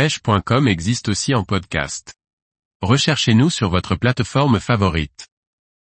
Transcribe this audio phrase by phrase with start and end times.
[0.00, 2.14] pêche.com existe aussi en podcast.
[2.80, 5.28] Recherchez-nous sur votre plateforme favorite.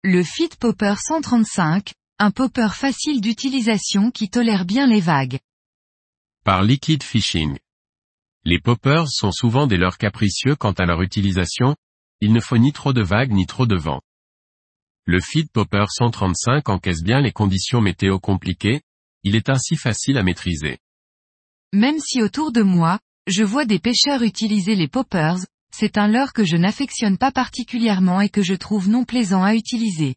[0.03, 5.38] Le Fit Popper 135, un popper facile d'utilisation qui tolère bien les vagues.
[6.45, 7.56] Par Liquid Fishing.
[8.45, 11.74] Les poppers sont souvent des leurres capricieux quant à leur utilisation,
[12.21, 14.02] il ne faut ni trop de vagues ni trop de vent.
[15.06, 18.82] Le Feed Popper 135 encaisse bien les conditions météo compliquées,
[19.23, 20.77] il est ainsi facile à maîtriser.
[21.73, 25.38] Même si autour de moi, je vois des pêcheurs utiliser les poppers,
[25.73, 29.55] c'est un leurre que je n'affectionne pas particulièrement et que je trouve non plaisant à
[29.55, 30.15] utiliser.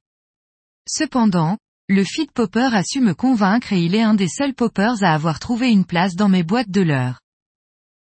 [0.87, 1.57] Cependant,
[1.89, 5.13] le Feed Popper a su me convaincre et il est un des seuls poppers à
[5.13, 7.21] avoir trouvé une place dans mes boîtes de leurre.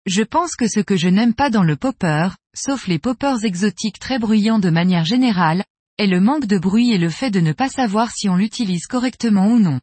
[0.04, 3.98] Je pense que ce que je n'aime pas dans le popper, sauf les poppers exotiques
[3.98, 5.64] très bruyants de manière générale,
[5.98, 8.86] est le manque de bruit et le fait de ne pas savoir si on l'utilise
[8.86, 9.80] correctement ou non.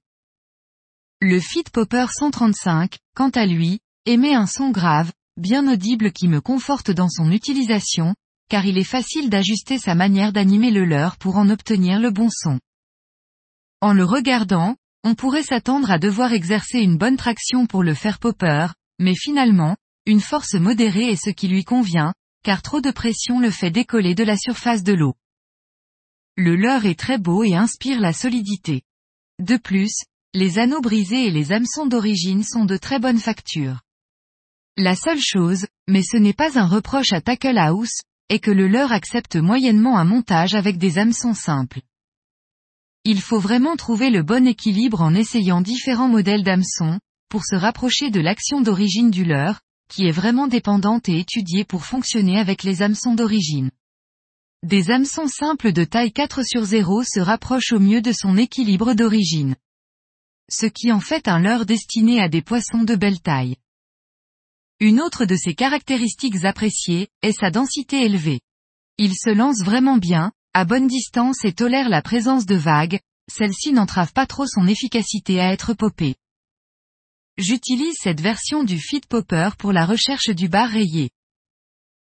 [1.22, 6.42] Le Fit Popper 135, quant à lui, émet un son grave, bien audible qui me
[6.42, 8.16] conforte dans son utilisation,
[8.50, 12.30] car il est facile d'ajuster sa manière d'animer le leurre pour en obtenir le bon
[12.32, 12.60] son.
[13.82, 18.20] En le regardant, on pourrait s'attendre à devoir exercer une bonne traction pour le faire
[18.20, 18.68] popper,
[19.00, 23.50] mais finalement, une force modérée est ce qui lui convient, car trop de pression le
[23.50, 25.16] fait décoller de la surface de l'eau.
[26.38, 28.84] Le leurre est très beau et inspire la solidité.
[29.40, 33.82] De plus, les anneaux brisés et les hameçons d'origine sont de très bonne facture.
[34.78, 38.68] La seule chose, mais ce n'est pas un reproche à Tackle House, est que le
[38.68, 41.80] leurre accepte moyennement un montage avec des hameçons simples.
[43.06, 48.10] Il faut vraiment trouver le bon équilibre en essayant différents modèles d'hameçons, pour se rapprocher
[48.10, 52.82] de l'action d'origine du leurre, qui est vraiment dépendante et étudiée pour fonctionner avec les
[52.82, 53.72] hameçons d'origine.
[54.62, 58.94] Des hameçons simples de taille 4 sur 0 se rapprochent au mieux de son équilibre
[58.94, 59.56] d'origine.
[60.52, 63.56] Ce qui en fait un leurre destiné à des poissons de belle taille.
[64.82, 68.42] Une autre de ses caractéristiques appréciées, est sa densité élevée.
[68.98, 73.00] Il se lance vraiment bien, à bonne distance et tolère la présence de vagues,
[73.32, 76.16] celle-ci n'entrave pas trop son efficacité à être popée.
[77.38, 81.10] J'utilise cette version du Fit Popper pour la recherche du bar rayé.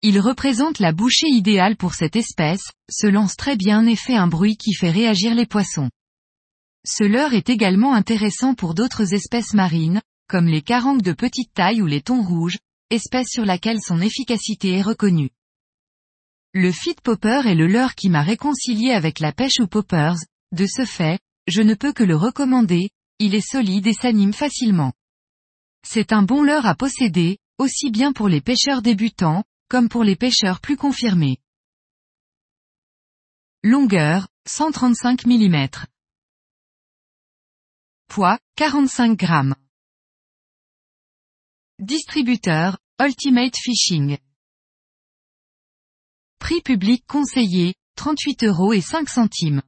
[0.01, 4.27] Il représente la bouchée idéale pour cette espèce, se lance très bien et fait un
[4.27, 5.91] bruit qui fait réagir les poissons.
[6.85, 11.83] Ce leurre est également intéressant pour d'autres espèces marines, comme les carangues de petite taille
[11.83, 12.59] ou les thons rouges,
[12.93, 15.31] espèces sur laquelle son efficacité est reconnue.
[16.55, 20.19] Le Fit Popper est le leurre qui m'a réconcilié avec la pêche aux poppers,
[20.53, 24.93] de ce fait, je ne peux que le recommander, il est solide et s'anime facilement.
[25.85, 30.17] C'est un bon leurre à posséder, aussi bien pour les pêcheurs débutants, comme pour les
[30.17, 31.39] pêcheurs plus confirmés.
[33.63, 35.69] Longueur, 135 mm.
[38.09, 39.55] Poids, 45 grammes.
[41.79, 44.17] Distributeur, Ultimate Fishing.
[46.39, 49.63] Prix public conseillé, 38 euros et 5 centimes.